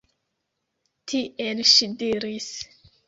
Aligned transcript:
Tiel 1.13 1.61
ŝi 1.73 1.91
diris. 2.01 2.49